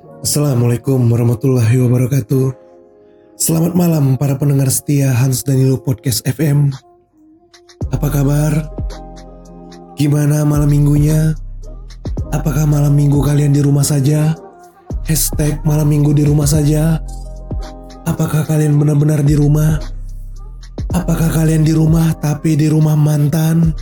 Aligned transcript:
Assalamualaikum 0.00 1.12
warahmatullahi 1.12 1.76
wabarakatuh. 1.76 2.56
Selamat 3.36 3.76
malam 3.76 4.16
para 4.16 4.32
pendengar 4.32 4.72
setia 4.72 5.12
Hans 5.12 5.44
Danilo 5.44 5.76
Podcast 5.76 6.24
FM. 6.24 6.72
Apa 7.92 8.08
kabar? 8.08 8.64
Gimana 10.00 10.48
malam 10.48 10.72
minggunya? 10.72 11.36
Apakah 12.32 12.64
malam 12.64 12.96
minggu 12.96 13.20
kalian 13.20 13.52
di 13.52 13.60
rumah 13.60 13.84
saja? 13.84 14.32
Hashtag 15.04 15.60
malam 15.68 15.92
minggu 15.92 16.16
di 16.16 16.24
rumah 16.24 16.48
saja. 16.48 16.96
Apakah 18.08 18.48
kalian 18.48 18.80
benar-benar 18.80 19.20
di 19.20 19.36
rumah? 19.36 19.84
Apakah 20.96 21.28
kalian 21.28 21.60
di 21.60 21.76
rumah 21.76 22.16
tapi 22.16 22.56
di 22.56 22.72
rumah 22.72 22.96
mantan? 22.96 23.76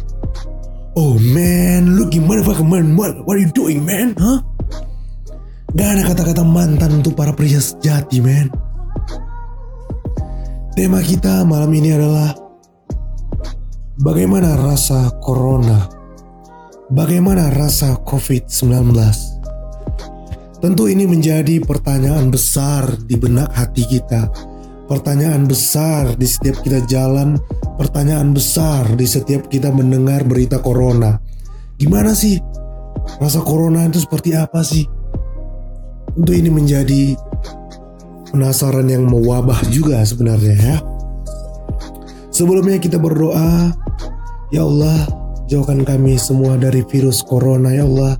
Oh 0.98 1.14
man, 1.14 1.94
lu 1.94 2.10
gimana 2.10 2.42
fucking 2.42 2.66
man? 2.66 2.98
What, 2.98 3.22
are 3.22 3.38
you 3.38 3.54
doing 3.54 3.86
man? 3.86 4.18
Huh? 4.18 4.42
Gak 5.76 5.88
ada 5.98 6.02
kata-kata 6.08 6.44
mantan 6.48 7.04
untuk 7.04 7.12
para 7.12 7.36
pria 7.36 7.60
sejati, 7.60 8.24
men. 8.24 8.48
Tema 10.72 11.04
kita 11.04 11.44
malam 11.44 11.68
ini 11.74 11.92
adalah 11.92 12.32
Bagaimana 13.98 14.54
rasa 14.54 15.10
corona? 15.18 15.90
Bagaimana 16.86 17.50
rasa 17.50 17.98
COVID-19? 18.06 18.94
Tentu 20.62 20.86
ini 20.86 21.02
menjadi 21.02 21.58
pertanyaan 21.58 22.30
besar 22.30 22.94
di 23.04 23.18
benak 23.18 23.50
hati 23.52 23.82
kita. 23.90 24.30
Pertanyaan 24.86 25.50
besar 25.50 26.14
di 26.14 26.30
setiap 26.30 26.62
kita 26.62 26.86
jalan, 26.86 27.42
pertanyaan 27.74 28.30
besar 28.30 28.86
di 28.94 29.04
setiap 29.04 29.50
kita 29.50 29.74
mendengar 29.74 30.22
berita 30.22 30.62
corona. 30.62 31.18
Gimana 31.74 32.14
sih? 32.14 32.38
Rasa 33.18 33.42
corona 33.42 33.82
itu 33.84 33.98
seperti 33.98 34.38
apa 34.38 34.62
sih? 34.62 34.97
Tentu 36.18 36.34
ini 36.34 36.50
menjadi 36.50 37.14
penasaran 38.34 38.90
yang 38.90 39.06
mewabah 39.06 39.62
juga 39.70 40.02
sebenarnya 40.02 40.56
ya. 40.58 40.76
Sebelumnya 42.34 42.82
kita 42.82 42.98
berdoa, 42.98 43.70
ya 44.50 44.66
Allah, 44.66 45.06
jauhkan 45.46 45.86
kami 45.86 46.18
semua 46.18 46.58
dari 46.58 46.82
virus 46.90 47.22
corona 47.22 47.70
ya 47.70 47.86
Allah. 47.86 48.18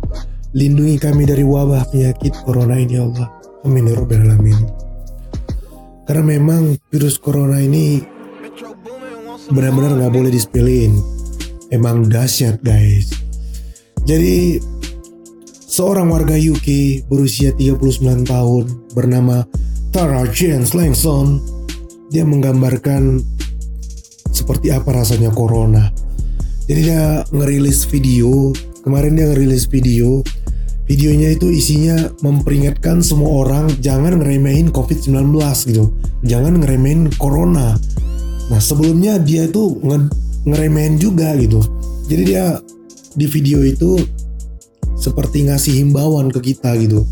Lindungi 0.54 0.94
kami 1.02 1.26
dari 1.26 1.42
wabah 1.42 1.90
penyakit 1.90 2.38
corona 2.46 2.78
ini 2.78 2.94
ya 2.94 3.02
Allah. 3.02 3.34
Amin 3.66 3.90
ya 3.90 3.98
rabbal 3.98 4.22
alamin. 4.30 4.58
Karena 6.06 6.38
memang 6.38 6.78
virus 6.94 7.18
corona 7.18 7.58
ini 7.58 7.98
benar-benar 9.50 9.98
nggak 9.98 10.14
boleh 10.14 10.30
disepelein. 10.30 10.94
Emang 11.74 12.06
dahsyat 12.06 12.62
guys. 12.62 13.10
Jadi 14.06 14.62
Seorang 15.78 16.10
warga 16.10 16.34
UK 16.34 17.06
berusia 17.06 17.54
39 17.54 18.26
tahun 18.26 18.66
bernama 18.98 19.46
Tara 19.94 20.26
Jane 20.26 20.66
Langson, 20.74 21.38
dia 22.10 22.26
menggambarkan 22.26 23.22
seperti 24.34 24.74
apa 24.74 24.90
rasanya 24.90 25.30
corona. 25.30 25.94
Jadi 26.66 26.82
dia 26.82 27.22
ngerilis 27.30 27.86
video, 27.86 28.50
kemarin 28.82 29.22
dia 29.22 29.30
ngerilis 29.30 29.70
video, 29.70 30.26
videonya 30.90 31.38
itu 31.38 31.46
isinya 31.46 32.10
memperingatkan 32.26 32.98
semua 32.98 33.46
orang 33.46 33.70
jangan 33.78 34.18
ngeremehin 34.18 34.74
COVID-19 34.74 35.30
gitu, 35.62 35.94
jangan 36.26 36.58
ngeremehin 36.58 37.06
corona. 37.22 37.78
Nah 38.50 38.58
sebelumnya 38.58 39.22
dia 39.22 39.46
itu 39.46 39.78
nge 39.86 40.10
ngeremehin 40.42 40.98
juga 40.98 41.38
gitu. 41.38 41.62
Jadi 42.10 42.34
dia 42.34 42.58
di 43.14 43.30
video 43.30 43.62
itu 43.62 44.17
seperti 44.98 45.46
ngasih 45.46 45.86
himbauan 45.86 46.28
ke 46.28 46.52
kita 46.52 46.74
gitu. 46.76 47.06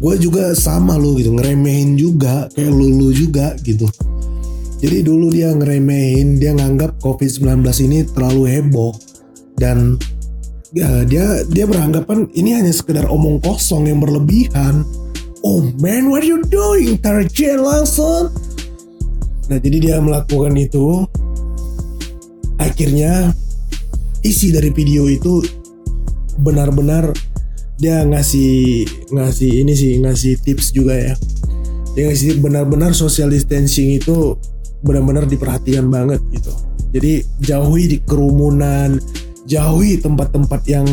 Gue 0.00 0.16
juga 0.16 0.56
sama 0.56 0.96
lo 0.96 1.14
gitu 1.14 1.36
ngeremehin 1.36 1.94
juga 1.94 2.48
kayak 2.56 2.72
lu 2.72 2.88
lu 2.88 3.08
juga 3.14 3.54
gitu. 3.62 3.86
Jadi 4.80 5.04
dulu 5.04 5.28
dia 5.28 5.52
ngeremehin 5.52 6.40
dia 6.40 6.56
nganggap 6.56 6.98
covid-19 7.04 7.60
ini 7.84 7.98
terlalu 8.08 8.42
heboh. 8.48 8.96
Dan 9.60 10.00
ya, 10.72 11.04
dia 11.04 11.44
dia 11.44 11.68
beranggapan 11.68 12.32
ini 12.32 12.56
hanya 12.56 12.72
sekedar 12.72 13.04
omong 13.12 13.44
kosong 13.44 13.92
yang 13.92 14.00
berlebihan. 14.00 14.88
Oh 15.44 15.68
man 15.84 16.08
what 16.08 16.24
are 16.24 16.28
you 16.28 16.40
doing 16.48 16.96
Tarjen 16.96 17.60
langsung. 17.60 18.32
Nah 19.52 19.58
jadi 19.60 19.76
dia 19.84 19.96
melakukan 20.00 20.56
itu. 20.56 21.04
Akhirnya 22.56 23.36
isi 24.24 24.48
dari 24.48 24.72
video 24.72 25.08
itu 25.12 25.59
benar-benar 26.40 27.12
dia 27.80 28.04
ngasih 28.04 28.84
ngasih 29.08 29.50
ini 29.64 29.72
sih 29.72 29.92
ngasih 30.00 30.40
tips 30.44 30.72
juga 30.72 30.96
ya. 30.96 31.14
Dia 31.96 32.12
ngasih 32.12 32.40
benar-benar 32.40 32.92
social 32.92 33.32
distancing 33.32 33.96
itu 33.96 34.36
benar-benar 34.84 35.28
diperhatikan 35.28 35.88
banget 35.88 36.20
gitu. 36.32 36.52
Jadi 36.90 37.24
jauhi 37.40 37.84
di 37.86 37.98
kerumunan 38.02 39.00
jauhi 39.48 40.00
tempat-tempat 40.00 40.60
yang 40.68 40.86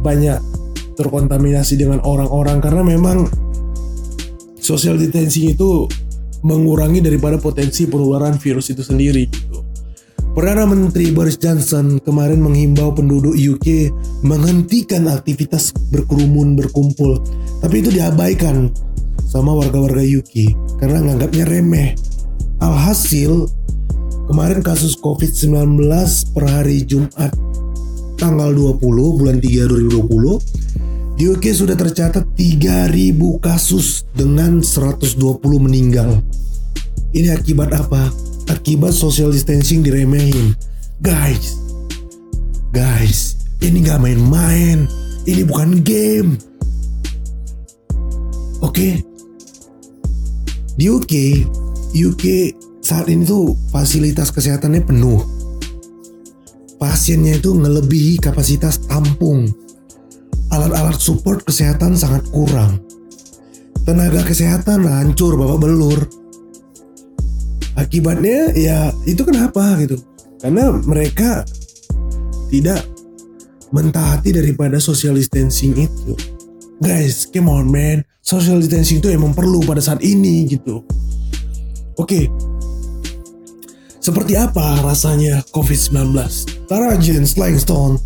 banyak 0.00 0.38
terkontaminasi 0.94 1.78
dengan 1.78 1.98
orang-orang. 2.06 2.62
Karena 2.62 2.82
memang 2.86 3.26
social 4.58 4.98
distancing 4.98 5.54
itu 5.54 5.86
mengurangi 6.46 7.02
daripada 7.02 7.34
potensi 7.38 7.90
penularan 7.90 8.38
virus 8.38 8.70
itu 8.70 8.86
sendiri 8.86 9.26
Perdana 10.38 10.70
Menteri 10.70 11.10
Boris 11.10 11.34
Johnson 11.34 11.98
kemarin 11.98 12.38
menghimbau 12.38 12.94
penduduk 12.94 13.34
UK 13.34 13.90
menghentikan 14.22 15.10
aktivitas 15.10 15.74
berkerumun 15.90 16.54
berkumpul. 16.54 17.18
Tapi 17.58 17.82
itu 17.82 17.90
diabaikan 17.90 18.70
sama 19.26 19.50
warga-warga 19.50 19.98
UK 19.98 20.54
karena 20.78 21.02
nganggapnya 21.02 21.42
remeh. 21.42 21.98
Alhasil, 22.62 23.50
kemarin 24.30 24.62
kasus 24.62 24.94
COVID-19 25.02 25.82
per 26.30 26.44
hari 26.46 26.86
Jumat 26.86 27.34
tanggal 28.14 28.54
20 28.54 28.78
bulan 29.18 29.42
3 29.42 29.42
2020 29.42 31.18
di 31.18 31.34
UK 31.34 31.50
sudah 31.50 31.74
tercatat 31.74 32.22
3000 32.38 32.94
kasus 33.42 34.06
dengan 34.14 34.62
120 34.62 35.18
meninggal. 35.58 36.22
Ini 37.10 37.34
akibat 37.34 37.74
apa? 37.74 38.27
Akibat 38.48 38.96
social 38.96 39.30
distancing 39.30 39.84
diremehin. 39.84 40.56
Guys, 41.04 41.60
guys, 42.72 43.38
ini 43.62 43.84
gak 43.84 44.02
main-main. 44.02 44.88
Ini 45.28 45.44
bukan 45.44 45.84
game. 45.84 46.40
Oke, 48.58 48.74
okay? 48.74 48.94
di 50.74 50.90
UK, 50.90 51.46
UK 51.94 52.24
saat 52.82 53.06
ini 53.06 53.22
tuh 53.22 53.54
fasilitas 53.70 54.34
kesehatannya 54.34 54.82
penuh. 54.82 55.22
Pasiennya 56.82 57.38
itu 57.38 57.54
ngelebihi 57.54 58.18
kapasitas 58.18 58.82
tampung. 58.90 59.46
Alat-alat 60.50 60.98
support 60.98 61.46
kesehatan 61.46 61.94
sangat 61.94 62.26
kurang. 62.34 62.82
Tenaga 63.86 64.26
kesehatan 64.26 64.88
hancur 64.90 65.38
babak 65.38 65.58
belur 65.62 66.17
akibatnya 67.78 68.50
ya 68.58 68.90
itu 69.06 69.22
kenapa 69.22 69.78
gitu. 69.78 70.02
Karena 70.42 70.74
mereka 70.82 71.46
tidak 72.50 72.82
mentaati 73.70 74.34
daripada 74.34 74.82
social 74.82 75.14
distancing 75.14 75.78
itu. 75.78 76.12
Guys 76.82 77.30
come 77.30 77.46
on 77.46 77.70
man. 77.70 78.02
Social 78.18 78.58
distancing 78.60 79.00
itu 79.00 79.08
emang 79.08 79.32
perlu 79.32 79.62
pada 79.62 79.80
saat 79.80 80.02
ini 80.02 80.44
gitu. 80.50 80.82
Oke. 81.96 82.26
Okay. 82.26 82.26
seperti 84.08 84.40
apa 84.40 84.80
rasanya 84.80 85.44
COVID-19 85.52 86.16
Tara 86.64 86.96
Jane 86.96 87.28
Slangstone 87.28 88.00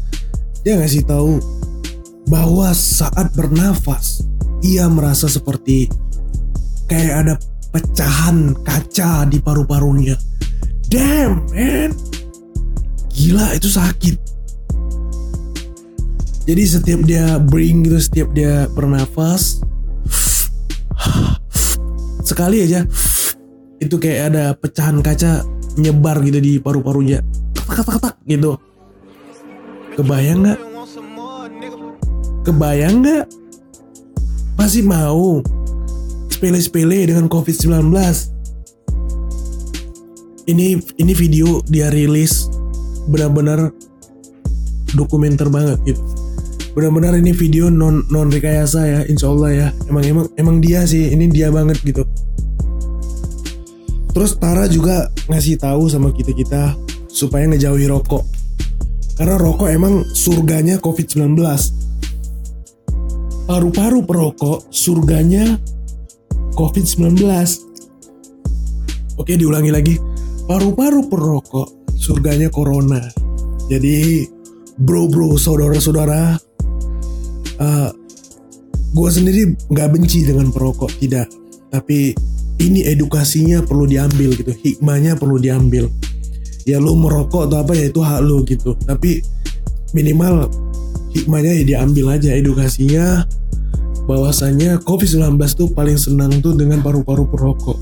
dia 0.67 0.75
ngasih 0.75 1.07
tahu 1.07 1.39
bahwa 2.27 2.75
saat 2.75 3.31
bernafas 3.39 4.27
ia 4.67 4.91
merasa 4.91 5.31
seperti 5.31 5.87
kayak 6.91 7.15
ada 7.23 7.35
pecahan 7.73 8.53
kaca 8.61 9.25
di 9.27 9.41
paru-parunya. 9.41 10.15
Damn, 10.93 11.49
man. 11.51 11.91
Gila 13.09 13.57
itu 13.57 13.73
sakit. 13.73 14.17
Jadi 16.43 16.63
setiap 16.67 17.01
dia 17.07 17.39
bring 17.39 17.87
gitu, 17.87 17.99
setiap 18.03 18.35
dia 18.35 18.67
bernafas, 18.75 19.63
sekali 22.27 22.67
aja 22.67 22.83
itu 23.79 23.95
kayak 23.99 24.35
ada 24.35 24.45
pecahan 24.55 24.99
kaca 25.03 25.47
nyebar 25.79 26.19
gitu 26.27 26.39
di 26.43 26.59
paru-parunya. 26.59 27.23
Ketak-ketak 27.55 28.19
gitu. 28.27 28.59
Kebayang 29.95 30.43
nggak? 30.43 30.61
Kebayang 32.43 33.07
nggak? 33.07 33.25
Masih 34.59 34.83
mau 34.83 35.43
sepele-sepele 36.43 37.07
dengan 37.07 37.31
COVID-19. 37.31 37.95
Ini 40.51 40.75
ini 40.99 41.13
video 41.15 41.63
dia 41.71 41.87
rilis 41.87 42.51
benar-benar 43.07 43.71
dokumenter 44.99 45.47
banget 45.47 45.79
gitu. 45.87 46.03
benar-benar 46.75 47.15
ini 47.15 47.31
video 47.31 47.71
non 47.71 48.03
non 48.11 48.27
rekayasa 48.27 48.81
ya 48.83 49.01
insya 49.07 49.31
Allah 49.31 49.51
ya 49.55 49.69
emang 49.87 50.03
emang 50.03 50.27
emang 50.35 50.57
dia 50.59 50.83
sih 50.83 51.15
ini 51.15 51.31
dia 51.31 51.53
banget 51.53 51.79
gitu 51.85 52.03
terus 54.11 54.35
Tara 54.41 54.67
juga 54.67 55.13
ngasih 55.31 55.61
tahu 55.63 55.87
sama 55.93 56.11
kita 56.11 56.33
kita 56.33 56.75
supaya 57.07 57.45
ngejauhi 57.55 57.87
rokok 57.87 58.25
karena 59.21 59.37
rokok 59.37 59.69
emang 59.69 60.01
surganya 60.17 60.81
COVID-19 60.81 61.39
paru-paru 63.47 64.01
perokok 64.09 64.73
surganya 64.73 65.61
COVID-19 66.55 67.23
oke 69.19 69.33
diulangi 69.39 69.71
lagi. 69.71 69.95
Paru-paru 70.43 71.07
perokok 71.07 71.95
surganya 71.95 72.51
corona. 72.51 73.01
Jadi 73.71 74.27
bro 74.77 75.07
bro 75.07 75.39
saudara 75.39 75.79
saudara 75.79 76.35
uh, 77.63 77.91
gue 78.93 79.09
sendiri 79.09 79.55
nggak 79.71 79.89
benci 79.95 80.27
dengan 80.27 80.51
perokok 80.51 80.91
tidak. 80.99 81.31
Tapi 81.73 82.13
ini 82.61 82.85
edukasinya 82.85 83.65
perlu 83.65 83.89
diambil 83.89 84.35
gitu 84.37 84.53
hikmahnya 84.53 85.17
perlu 85.17 85.39
diambil. 85.39 85.89
Ya 86.63 86.79
lu 86.79 86.95
merokok 86.95 87.51
atau 87.51 87.59
apa 87.63 87.73
ya 87.75 87.91
itu 87.91 88.03
hak 88.03 88.21
lu 88.23 88.43
gitu. 88.45 88.75
Tapi 88.85 89.23
minimal 89.95 90.51
hikmahnya 91.15 91.53
ya 91.63 91.65
diambil 91.77 92.19
aja 92.19 92.35
edukasinya 92.35 93.25
bahwasanya 94.05 94.83
COVID-19 94.83 95.39
tuh 95.55 95.69
paling 95.73 95.99
senang 95.99 96.43
tuh 96.43 96.55
dengan 96.59 96.83
paru-paru 96.83 97.29
perokok 97.29 97.79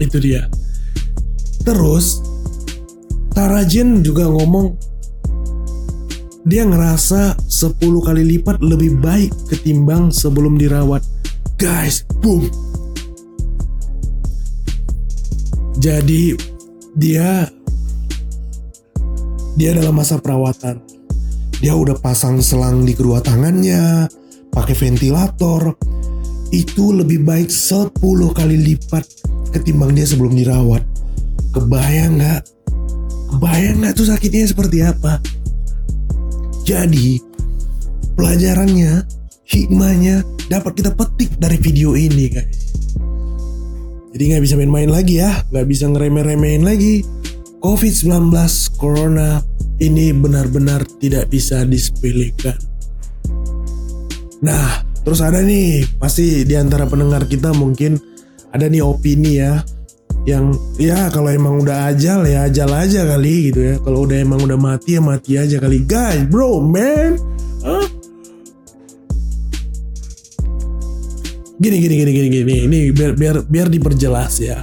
itu 0.00 0.18
dia 0.20 0.46
terus 1.64 2.20
Tarajin 3.34 3.98
juga 4.06 4.30
ngomong 4.30 4.78
dia 6.46 6.62
ngerasa 6.62 7.34
10 7.50 7.82
kali 7.82 8.22
lipat 8.38 8.62
lebih 8.62 9.02
baik 9.02 9.34
ketimbang 9.50 10.14
sebelum 10.14 10.54
dirawat. 10.54 11.02
Guys, 11.58 12.06
boom. 12.22 12.46
Jadi 15.82 16.38
dia 16.94 17.50
dia 19.58 19.70
dalam 19.74 19.98
masa 19.98 20.22
perawatan. 20.22 20.78
Dia 21.58 21.74
udah 21.74 21.98
pasang 21.98 22.38
selang 22.38 22.86
di 22.86 22.94
kedua 22.94 23.18
tangannya, 23.18 24.06
pakai 24.54 24.74
ventilator. 24.78 25.74
Itu 26.54 26.94
lebih 26.94 27.26
baik 27.26 27.50
10 27.50 27.90
kali 28.30 28.56
lipat 28.62 29.04
ketimbang 29.50 29.98
dia 29.98 30.06
sebelum 30.06 30.38
dirawat. 30.38 30.86
Kebayang 31.50 32.22
nggak? 32.22 32.42
Kebayang 33.34 33.82
nggak 33.82 33.94
tuh 33.98 34.06
sakitnya 34.06 34.46
seperti 34.46 34.86
apa? 34.86 35.18
Jadi, 36.62 37.18
pelajarannya, 38.14 39.04
hikmahnya 39.50 40.22
dapat 40.48 40.78
kita 40.78 40.94
petik 40.94 41.34
dari 41.36 41.58
video 41.58 41.98
ini 41.98 42.30
guys. 42.30 42.58
Jadi 44.14 44.22
nggak 44.30 44.42
bisa 44.46 44.54
main-main 44.54 44.90
lagi 44.94 45.18
ya, 45.18 45.42
nggak 45.50 45.66
bisa 45.66 45.90
ngeremeh-remehin 45.90 46.62
lagi. 46.62 47.02
COVID-19 47.58 48.30
Corona 48.78 49.42
ini 49.82 50.14
benar-benar 50.14 50.86
tidak 51.02 51.34
bisa 51.34 51.66
disepelekan. 51.66 52.73
Nah, 54.44 54.84
terus 55.00 55.24
ada 55.24 55.40
nih, 55.40 55.88
pasti 55.96 56.44
di 56.44 56.52
antara 56.52 56.84
pendengar 56.84 57.24
kita 57.24 57.56
mungkin 57.56 57.96
ada 58.52 58.68
nih 58.68 58.84
opini 58.84 59.40
ya 59.40 59.64
yang 60.28 60.52
ya 60.76 61.08
kalau 61.08 61.32
emang 61.32 61.64
udah 61.64 61.88
ajal 61.92 62.28
ya 62.28 62.44
ajal 62.48 62.68
aja 62.76 63.08
kali 63.08 63.48
gitu 63.48 63.60
ya. 63.60 63.74
Kalau 63.80 64.04
udah 64.04 64.20
emang 64.20 64.44
udah 64.44 64.60
mati 64.60 64.96
ya 64.96 65.00
mati 65.00 65.40
aja 65.40 65.56
kali. 65.56 65.88
Guys 65.88 66.28
bro 66.28 66.60
man. 66.60 67.16
Huh? 67.64 67.88
gini 71.56 71.80
gini 71.80 71.94
gini 72.04 72.10
gini 72.12 72.28
gini. 72.28 72.56
Ini 72.68 72.78
biar 72.92 73.12
biar 73.16 73.36
biar 73.48 73.68
diperjelas 73.72 74.44
ya. 74.44 74.60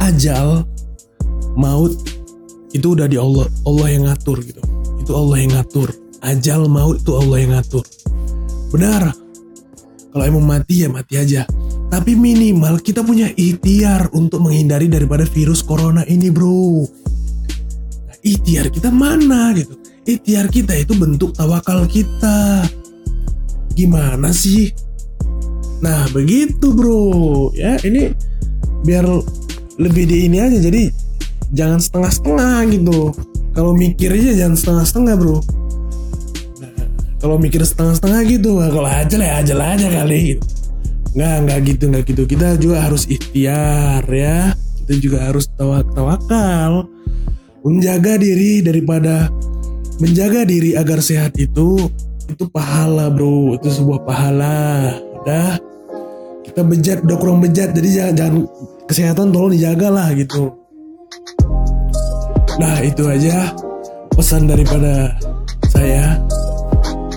Ajal 0.00 0.64
maut 1.60 1.92
itu 2.72 2.96
udah 2.96 3.04
di 3.04 3.20
Allah 3.20 3.52
Allah 3.68 3.88
yang 3.92 4.08
ngatur 4.08 4.40
gitu. 4.40 4.64
Itu 4.96 5.12
Allah 5.12 5.36
yang 5.44 5.52
ngatur. 5.60 5.88
Ajal 6.24 6.68
maut 6.68 7.00
itu 7.04 7.12
Allah 7.16 7.36
yang 7.40 7.52
ngatur 7.56 7.84
benar 8.70 9.12
kalau 10.10 10.24
emang 10.26 10.46
mati 10.46 10.82
ya 10.82 10.88
mati 10.90 11.18
aja 11.18 11.46
tapi 11.90 12.14
minimal 12.14 12.78
kita 12.78 13.02
punya 13.02 13.34
ikhtiar 13.34 14.14
untuk 14.14 14.46
menghindari 14.46 14.86
daripada 14.86 15.26
virus 15.26 15.58
corona 15.58 16.06
ini 16.06 16.30
bro. 16.30 16.86
Nah, 18.06 18.16
ikhtiar 18.22 18.70
kita 18.70 18.94
mana 18.94 19.50
gitu. 19.58 19.74
Ikhtiar 20.06 20.46
kita 20.54 20.78
itu 20.78 20.94
bentuk 20.94 21.34
tawakal 21.34 21.90
kita. 21.90 22.62
Gimana 23.74 24.30
sih? 24.30 24.70
Nah 25.82 26.06
begitu 26.14 26.70
bro. 26.70 27.50
Ya 27.58 27.74
ini 27.82 28.14
biar 28.86 29.02
lebih 29.82 30.06
di 30.06 30.30
ini 30.30 30.38
aja. 30.38 30.62
Jadi 30.62 30.94
jangan 31.50 31.82
setengah-setengah 31.82 32.70
gitu. 32.70 33.10
Kalau 33.50 33.74
mikir 33.74 34.14
aja 34.14 34.46
jangan 34.46 34.54
setengah-setengah 34.54 35.14
bro. 35.18 35.42
Kalau 37.20 37.36
mikir 37.36 37.60
setengah-setengah 37.60 38.20
gitu, 38.32 38.56
kalau 38.58 38.88
aja 38.88 39.14
lah 39.20 39.44
aja 39.44 39.52
aja 39.52 39.86
kali. 39.92 40.34
Gitu 40.34 40.60
nggak 41.10 41.36
nggak 41.46 41.58
gitu 41.66 41.84
nggak 41.90 42.04
gitu. 42.06 42.22
Kita 42.26 42.46
juga 42.58 42.76
harus 42.86 43.02
ikhtiar 43.10 44.04
ya. 44.06 44.54
Kita 44.82 44.92
juga 44.98 45.18
harus 45.30 45.44
tawak 45.58 45.90
tawakal. 45.94 46.86
Menjaga 47.66 48.16
diri 48.16 48.64
daripada 48.64 49.28
menjaga 50.00 50.48
diri 50.48 50.72
agar 50.78 51.02
sehat 51.02 51.36
itu 51.36 51.90
itu 52.30 52.44
pahala 52.50 53.10
bro. 53.10 53.58
Itu 53.58 53.68
sebuah 53.68 54.06
pahala. 54.06 54.94
Udah 55.22 55.58
kita 56.46 56.60
bejat 56.64 56.98
udah 57.06 57.16
kurang 57.20 57.38
bejat 57.44 57.76
jadi 57.76 57.88
jangan, 57.90 58.14
jangan 58.16 58.34
kesehatan 58.86 59.26
tolong 59.34 59.52
dijaga 59.54 59.88
lah 59.90 60.08
gitu. 60.14 60.54
Nah 62.58 62.76
itu 62.82 63.02
aja 63.06 63.54
pesan 64.14 64.50
daripada 64.50 65.14
saya 65.70 66.18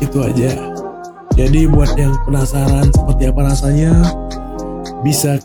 itu 0.04 0.18
aja. 0.20 0.52
Jadi 1.34 1.66
buat 1.66 1.98
yang 1.98 2.14
penasaran 2.30 2.94
seperti 2.94 3.34
apa 3.34 3.42
rasanya 3.42 3.92
bisa 5.02 5.42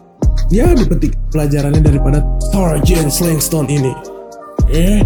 ya 0.53 0.77
dipetik 0.77 1.17
pelajarannya 1.33 1.81
daripada 1.81 2.21
Tarjan 2.53 3.09
Slangstone 3.09 3.69
ini. 3.73 3.93
Eh, 4.69 5.01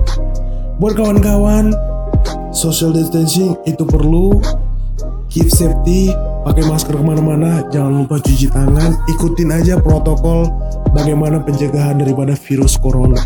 buat 0.83 0.99
kawan-kawan 0.99 1.71
social 2.51 2.91
distancing 2.91 3.55
itu 3.67 3.83
perlu. 3.87 4.43
Keep 5.33 5.49
safety 5.49 6.13
pakai 6.45 6.69
masker 6.69 6.93
ke 6.93 7.01
mana-mana 7.01 7.65
jangan 7.73 8.05
lupa 8.05 8.21
cuci 8.21 8.53
tangan. 8.53 8.99
Ikutin 9.09 9.49
aja 9.49 9.81
protokol 9.81 10.45
bagaimana 10.93 11.41
pencegahan 11.41 12.03
daripada 12.03 12.37
virus 12.37 12.77
corona. 12.77 13.17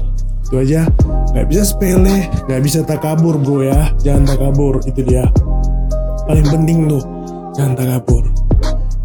Itu 0.46 0.62
aja. 0.62 0.86
Nggak 1.34 1.46
bisa 1.50 1.62
sepele 1.66 2.30
nggak 2.46 2.62
bisa 2.62 2.86
takabur 2.86 3.40
bro 3.42 3.66
ya. 3.66 3.90
Jangan 4.06 4.22
takabur 4.28 4.78
itu 4.86 5.02
dia 5.02 5.26
paling 6.26 6.46
penting 6.50 6.90
tuh 6.90 7.02
jangan 7.54 7.74
takabur 7.78 8.26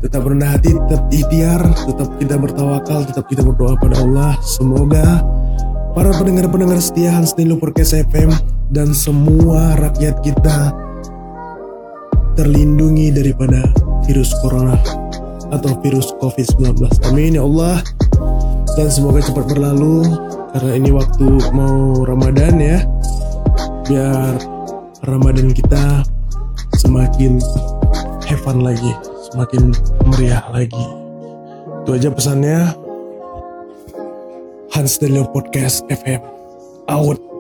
tetap 0.01 0.25
rendah 0.25 0.57
hati, 0.57 0.73
tetap 0.73 1.01
ikhtiar, 1.13 1.61
tetap 1.85 2.09
kita 2.17 2.35
bertawakal, 2.41 3.05
tetap 3.05 3.25
kita 3.29 3.45
berdoa 3.45 3.77
pada 3.77 4.01
Allah. 4.01 4.33
Semoga 4.41 5.21
para 5.93 6.09
pendengar-pendengar 6.17 6.81
setia 6.81 7.13
Hans 7.13 7.37
Nilo 7.37 7.61
Podcast 7.61 7.93
FM 8.09 8.33
dan 8.73 8.97
semua 8.97 9.77
rakyat 9.77 10.25
kita 10.25 10.73
terlindungi 12.33 13.13
daripada 13.13 13.61
virus 14.09 14.33
corona 14.41 14.73
atau 15.53 15.77
virus 15.85 16.09
COVID-19. 16.17 16.81
Amin 17.05 17.37
ya 17.37 17.45
Allah. 17.45 17.85
Dan 18.73 18.87
semoga 18.89 19.21
cepat 19.21 19.53
berlalu 19.53 20.01
karena 20.57 20.71
ini 20.81 20.89
waktu 20.89 21.27
mau 21.53 22.01
Ramadan 22.01 22.57
ya. 22.57 22.79
Biar 23.85 24.33
Ramadan 25.05 25.53
kita 25.53 26.07
semakin 26.81 27.37
have 28.25 28.41
fun 28.41 28.65
lagi, 28.65 28.89
semakin 29.29 29.69
meriah 30.09 30.41
lagi. 30.49 30.85
Itu 31.85 31.93
aja 31.93 32.09
pesannya. 32.09 32.73
Hans 34.73 34.97
Delio 34.97 35.27
Podcast 35.29 35.85
FM. 35.91 36.23
Out. 36.89 37.30